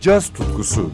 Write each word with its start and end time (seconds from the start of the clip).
caz 0.00 0.28
tutkusu. 0.28 0.90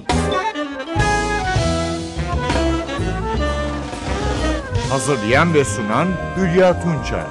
Hazırlayan 4.91 5.55
ve 5.55 5.65
sunan 5.65 6.09
Hülya 6.37 6.83
Tunçay. 6.83 7.25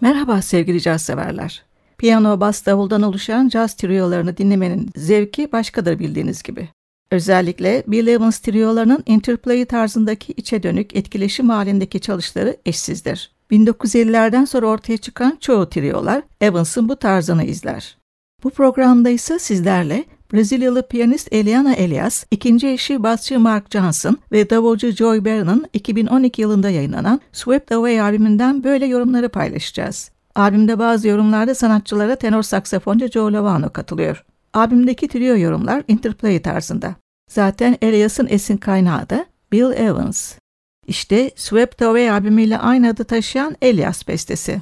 Merhaba 0.00 0.42
sevgili 0.42 0.80
caz 0.80 1.02
severler. 1.02 1.64
Piyano, 1.98 2.40
bas, 2.40 2.66
davuldan 2.66 3.02
oluşan 3.02 3.48
caz 3.48 3.74
triolarını 3.76 4.36
dinlemenin 4.36 4.90
zevki 4.96 5.52
başkadır 5.52 5.98
bildiğiniz 5.98 6.42
gibi. 6.42 6.68
Özellikle 7.10 7.82
Bill 7.86 8.06
Evans 8.06 8.38
triolarının 8.38 9.02
interplay 9.06 9.64
tarzındaki 9.64 10.32
içe 10.32 10.62
dönük 10.62 10.96
etkileşim 10.96 11.48
halindeki 11.48 12.00
çalışları 12.00 12.56
eşsizdir. 12.66 13.30
1950'lerden 13.52 14.44
sonra 14.44 14.66
ortaya 14.66 14.96
çıkan 14.96 15.36
çoğu 15.40 15.68
triolar 15.68 16.22
Evans'ın 16.40 16.88
bu 16.88 16.96
tarzını 16.96 17.44
izler. 17.44 17.98
Bu 18.44 18.50
programda 18.50 19.10
ise 19.10 19.38
sizlerle 19.38 20.04
Brezilyalı 20.32 20.88
piyanist 20.88 21.28
Eliana 21.32 21.74
Elias, 21.74 22.24
ikinci 22.30 22.68
eşi 22.68 23.02
basçı 23.02 23.40
Mark 23.40 23.72
Johnson 23.72 24.18
ve 24.32 24.50
davulcu 24.50 24.90
Joy 24.90 25.24
Barron'ın 25.24 25.66
2012 25.72 26.42
yılında 26.42 26.70
yayınlanan 26.70 27.20
Swept 27.32 27.72
Away 27.72 28.00
albümünden 28.00 28.64
böyle 28.64 28.86
yorumları 28.86 29.28
paylaşacağız. 29.28 30.10
Albümde 30.34 30.78
bazı 30.78 31.08
yorumlarda 31.08 31.54
sanatçılara 31.54 32.16
tenor 32.16 32.42
saksafoncu 32.42 33.08
Joe 33.08 33.32
Lovano 33.32 33.70
katılıyor. 33.70 34.24
Albümdeki 34.54 35.08
trio 35.08 35.36
yorumlar 35.36 35.82
interplay 35.88 36.42
tarzında. 36.42 36.94
Zaten 37.30 37.76
Elias'ın 37.82 38.26
esin 38.30 38.56
kaynağı 38.56 39.10
da 39.10 39.26
Bill 39.52 39.72
Evans. 39.72 40.41
İşte 40.86 41.30
Swept 41.36 41.82
Away 41.82 42.10
albümüyle 42.10 42.58
aynı 42.58 42.88
adı 42.88 43.04
taşıyan 43.04 43.56
Elias 43.62 44.08
bestesi. 44.08 44.60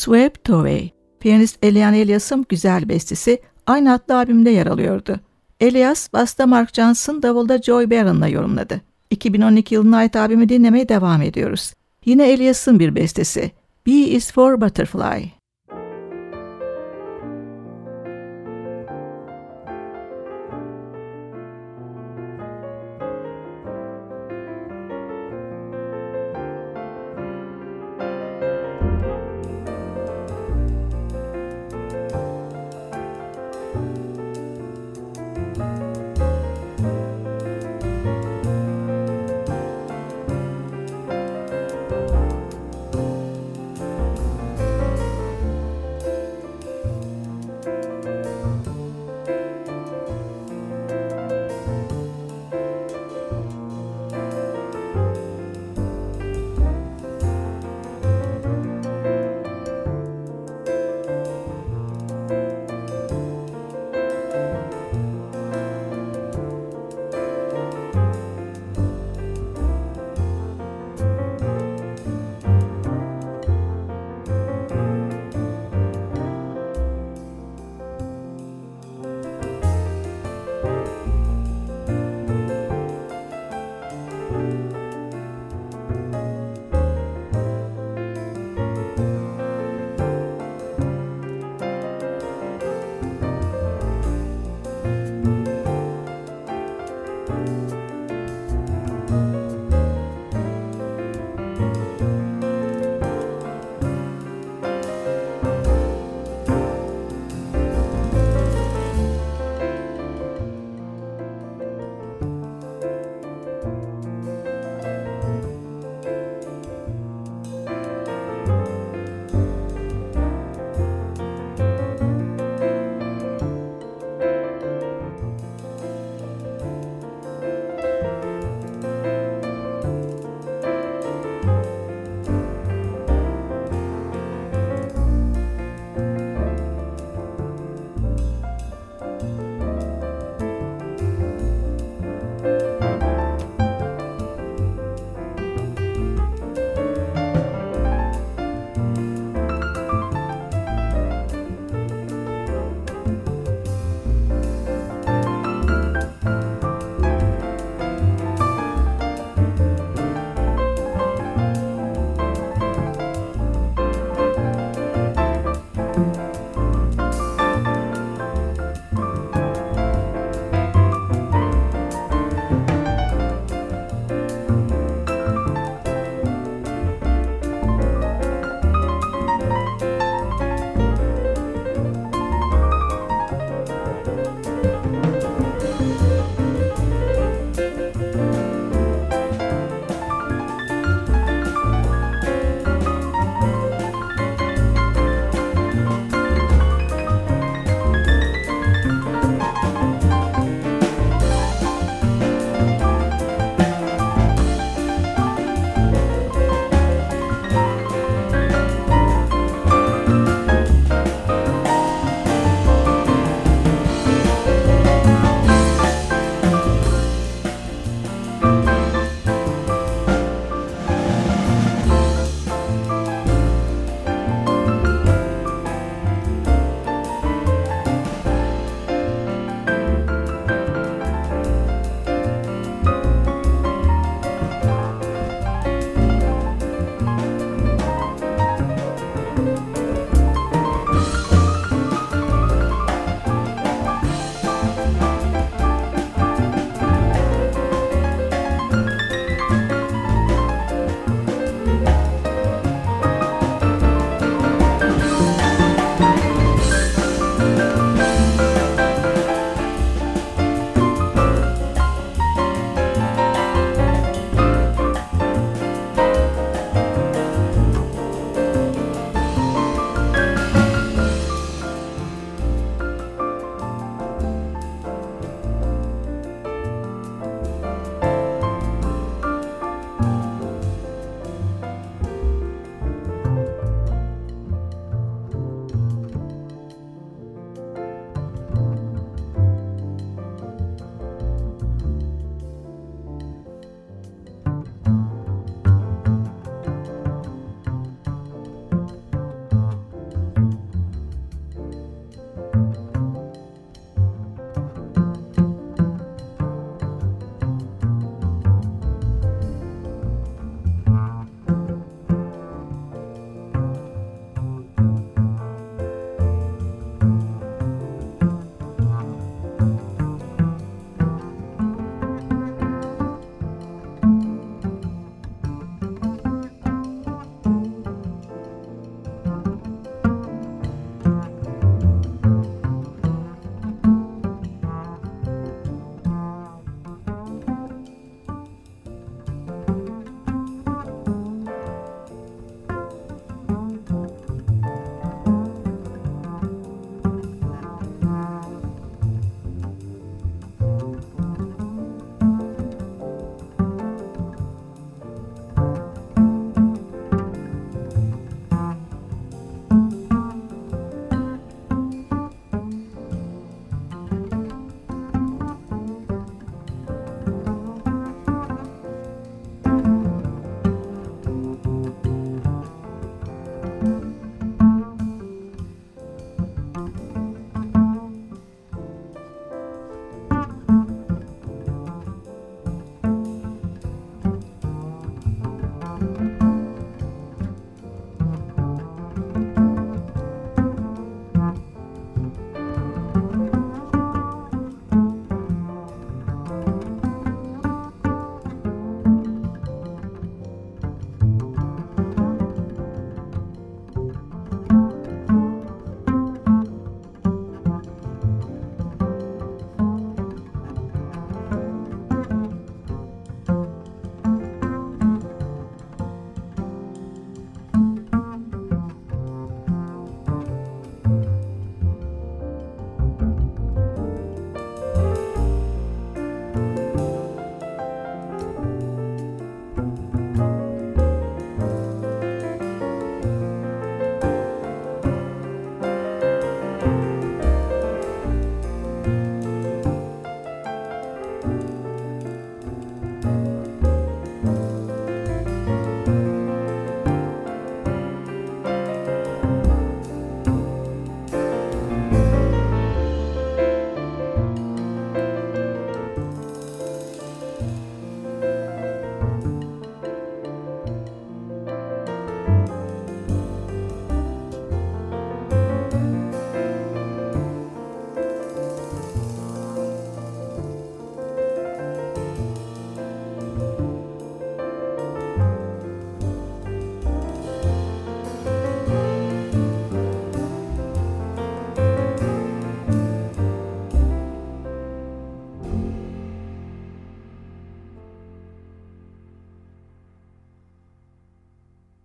Swept 0.00 0.50
Away, 0.50 0.90
piyanist 1.20 1.58
Elian 1.62 1.94
Elias'ın 1.94 2.46
güzel 2.48 2.88
bestesi 2.88 3.40
aynı 3.66 3.92
adlı 3.92 4.16
albümde 4.16 4.50
yer 4.50 4.66
alıyordu. 4.66 5.20
Elias, 5.60 6.12
basta 6.12 6.46
Mark 6.46 6.74
Johnson, 6.74 7.22
davulda 7.22 7.62
Joy 7.62 7.90
Barron'la 7.90 8.28
yorumladı. 8.28 8.80
2012 9.10 9.74
yılına 9.74 9.96
ait 9.96 10.16
albümü 10.16 10.48
dinlemeye 10.48 10.88
devam 10.88 11.22
ediyoruz. 11.22 11.72
Yine 12.04 12.32
Elias'ın 12.32 12.78
bir 12.78 12.94
bestesi. 12.94 13.50
B 13.86 13.90
is 13.90 14.32
for 14.32 14.60
Butterfly. 14.60 15.39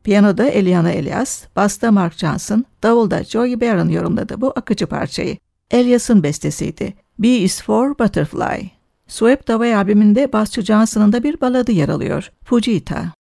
Piyanoda 0.06 0.46
Eliana 0.46 0.92
Elias, 0.92 1.44
basta 1.56 1.92
Mark 1.92 2.14
Johnson, 2.14 2.66
davulda 2.84 3.24
Joey 3.24 3.62
Barron 3.62 3.90
yorumladı 3.90 4.42
bu 4.42 4.54
akıcı 4.56 4.88
parçayı. 4.88 5.38
Elias'ın 5.72 6.24
bestesiydi. 6.24 6.94
B 7.20 7.28
is 7.28 7.64
for 7.64 8.00
Butterfly. 8.00 8.70
Swept 9.08 9.50
Away 9.50 9.76
albümünde 9.76 10.34
basçı 10.34 10.62
Johnson'ın 10.62 11.14
da 11.14 11.24
bir 11.24 11.42
baladı 11.42 11.72
yer 11.72 11.90
alıyor. 11.90 12.32
Fujita. 12.44 13.14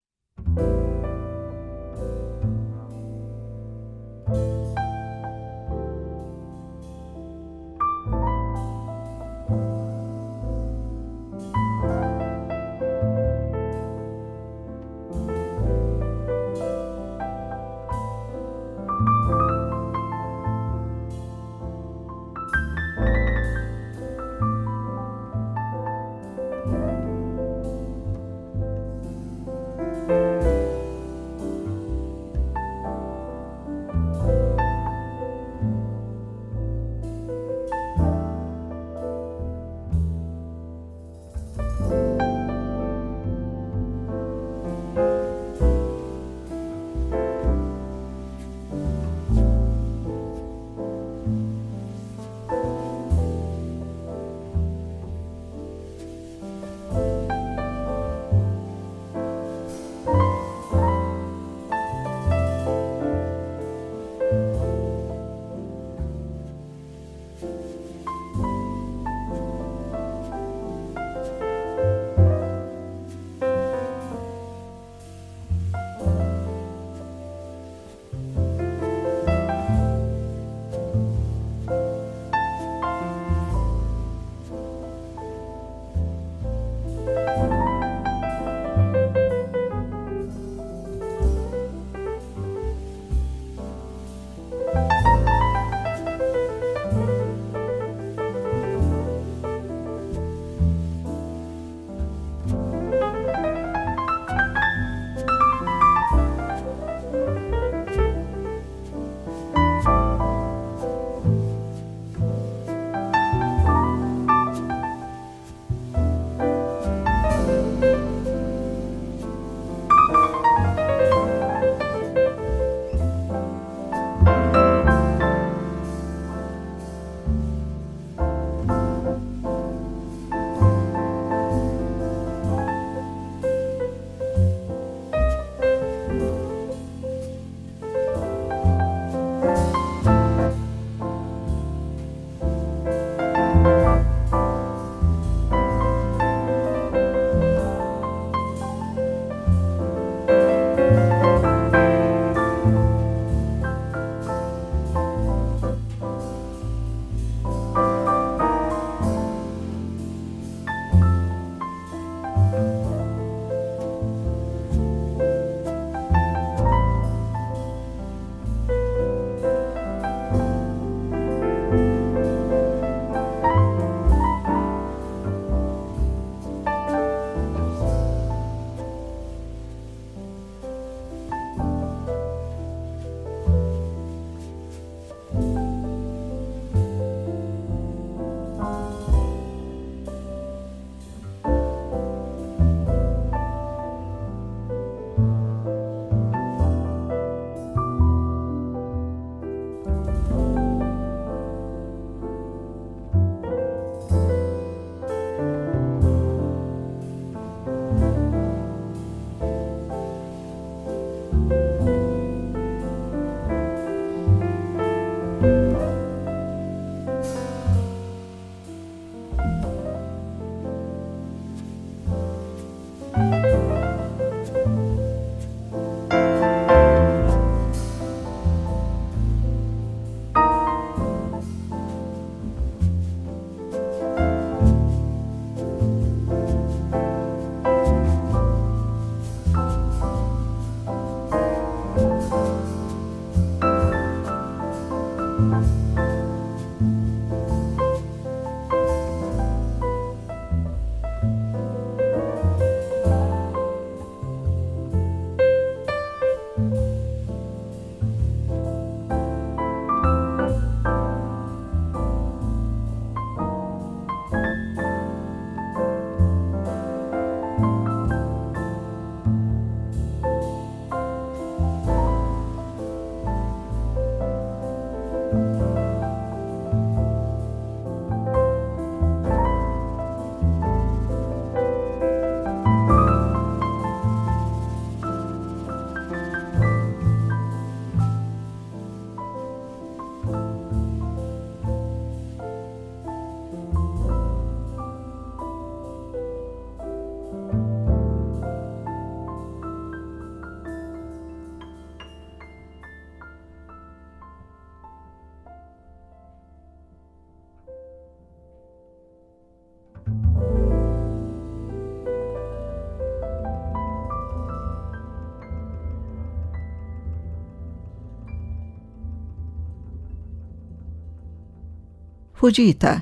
Fujita. 322.43 323.01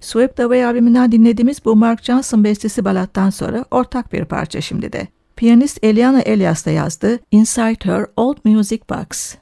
Swept 0.00 0.40
Away 0.40 0.64
albümünden 0.64 1.12
dinlediğimiz 1.12 1.64
bu 1.64 1.76
Mark 1.76 2.04
Johnson 2.04 2.44
bestesi 2.44 2.84
balattan 2.84 3.30
sonra 3.30 3.64
ortak 3.70 4.12
bir 4.12 4.24
parça 4.24 4.60
şimdi 4.60 4.92
de. 4.92 5.08
Piyanist 5.36 5.78
Eliana 5.84 6.20
Elias 6.20 6.66
da 6.66 6.70
yazdı 6.70 7.18
Inside 7.30 7.78
Her 7.84 8.06
Old 8.16 8.36
Music 8.44 8.80
Box. 8.90 9.34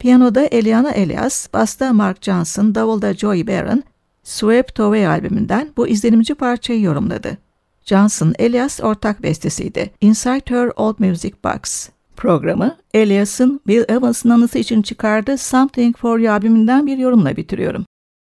Piyanoda 0.00 0.46
Eliana 0.46 0.90
Elias, 0.90 1.48
basta 1.52 1.92
Mark 1.92 2.22
Johnson, 2.22 2.74
davulda 2.74 3.14
Joey 3.14 3.46
Barron, 3.46 3.82
Swept 4.22 4.80
Away 4.80 5.06
albümünden 5.06 5.68
bu 5.76 5.88
izlenimci 5.88 6.34
parçayı 6.34 6.82
yorumladı. 6.82 7.38
Johnson, 7.84 8.34
Elias 8.38 8.80
ortak 8.80 9.22
bestesiydi. 9.22 9.90
Inside 10.00 10.42
Her 10.48 10.70
Old 10.76 10.94
Music 10.98 11.34
Box. 11.44 11.88
Programı 12.16 12.76
Elias'ın 12.94 13.60
Bill 13.66 13.84
Evans'ın 13.88 14.30
anısı 14.30 14.58
için 14.58 14.82
çıkardığı 14.82 15.38
Something 15.38 15.96
For 15.96 16.18
You 16.18 16.32
albümünden 16.32 16.86
bir 16.86 16.98
yorumla 16.98 17.36
bitiriyorum. 17.36 17.84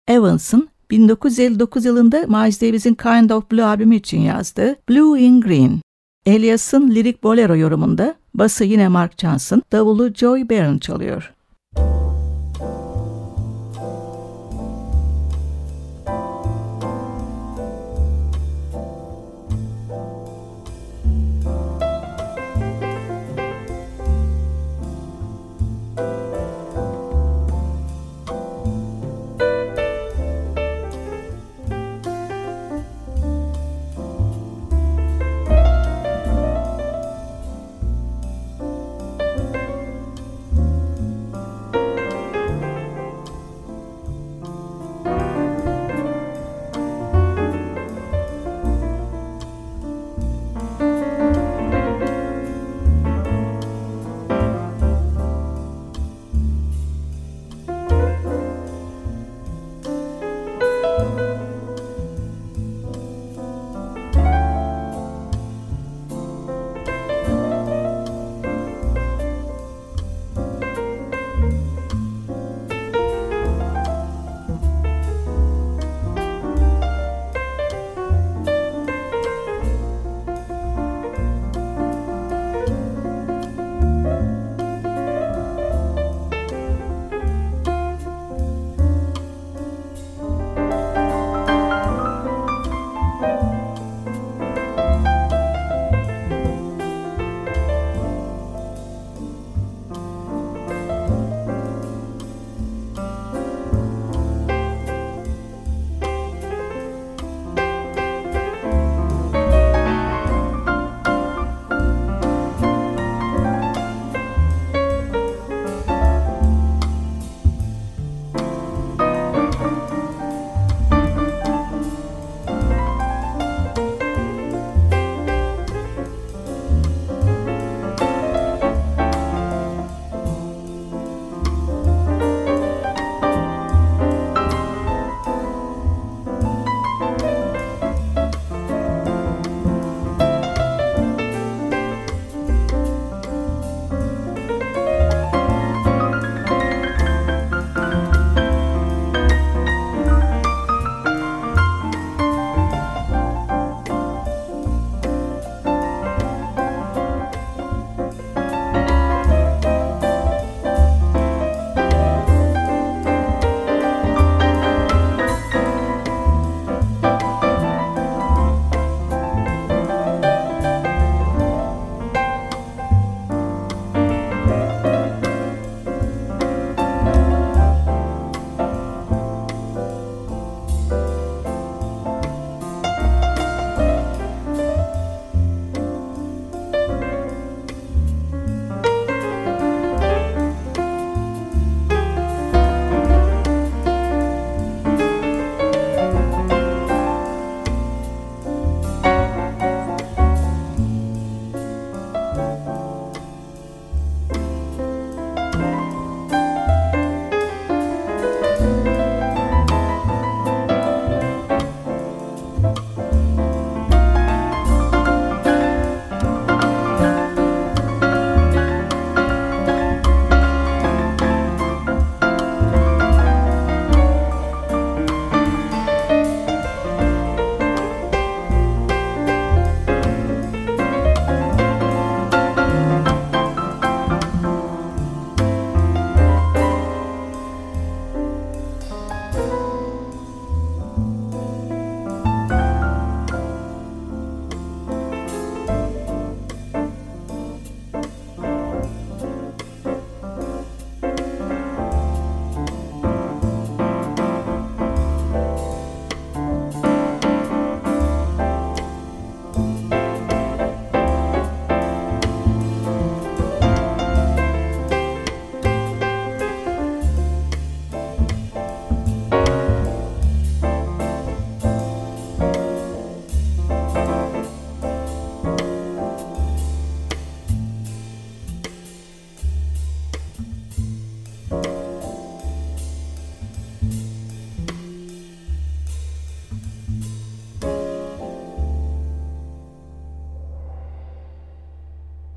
Evans'ın 0.08 0.68
1959 0.90 1.84
yılında 1.84 2.26
Miles 2.26 2.62
Davis'in 2.62 2.94
Kind 2.94 3.30
of 3.30 3.50
Blue 3.52 3.64
albümü 3.64 3.96
için 3.96 4.20
yazdığı 4.20 4.76
Blue 4.88 5.20
in 5.20 5.40
Green. 5.40 5.80
Elias'ın 6.26 6.90
lirik 6.90 7.22
bolero 7.22 7.56
yorumunda 7.56 8.14
bası 8.34 8.64
yine 8.64 8.88
Mark 8.88 9.18
Johnson, 9.18 9.62
davulu 9.72 10.14
Joy 10.14 10.48
Barron 10.48 10.78
çalıyor. 10.78 11.34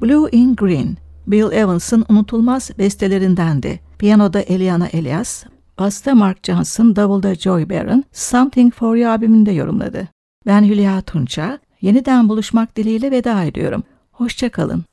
Blue 0.08 0.30
in 0.32 0.56
Green, 0.56 0.98
Bill 1.28 1.52
Evans'ın 1.52 2.06
unutulmaz 2.10 2.72
bestelerindendi. 2.78 3.80
Piyanoda 4.00 4.42
Eliana 4.42 4.88
Elias, 4.88 5.44
basta 5.80 6.16
Mark 6.16 6.44
Johnson, 6.44 6.96
davulda 6.96 7.36
Joy 7.36 7.70
Barron, 7.70 8.04
Something 8.12 8.74
For 8.74 8.96
You 8.96 9.12
albümünde 9.12 9.52
yorumladı. 9.52 10.08
Ben 10.46 10.64
Hülya 10.64 11.02
Tunça, 11.02 11.60
yeniden 11.82 12.30
buluşmak 12.30 12.76
dileğiyle 12.76 13.12
veda 13.12 13.44
ediyorum. 13.44 13.84
Hoşçakalın. 14.12 14.84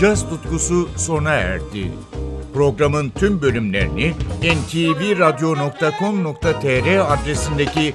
Caz 0.00 0.28
tutkusu 0.28 0.88
sona 0.96 1.30
erdi. 1.30 1.92
Programın 2.54 3.10
tüm 3.10 3.42
bölümlerini 3.42 4.12
ntvradio.com.tr 4.42 7.12
adresindeki 7.12 7.94